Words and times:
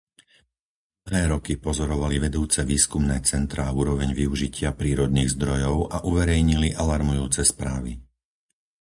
Dlhé 1.07 1.23
roky 1.33 1.53
pozorovali 1.65 2.15
vedúce 2.25 2.59
výskumné 2.71 3.17
centrá 3.29 3.65
úroveň 3.81 4.09
využitia 4.21 4.69
prírodných 4.81 5.33
zdrojov 5.37 5.77
a 5.95 6.01
uverejnili 6.11 6.69
alarmujúce 6.83 7.41
správy. 7.53 7.91